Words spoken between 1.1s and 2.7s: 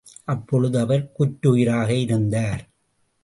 குற்றுயிராக இருந்தார்.